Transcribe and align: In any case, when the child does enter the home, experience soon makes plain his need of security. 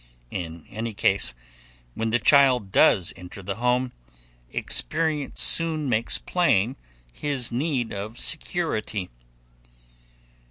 In 0.31 0.65
any 0.67 0.95
case, 0.95 1.35
when 1.93 2.09
the 2.09 2.17
child 2.17 2.71
does 2.71 3.13
enter 3.15 3.43
the 3.43 3.57
home, 3.57 3.91
experience 4.51 5.41
soon 5.41 5.87
makes 5.87 6.17
plain 6.17 6.75
his 7.13 7.51
need 7.51 7.93
of 7.93 8.17
security. 8.17 9.11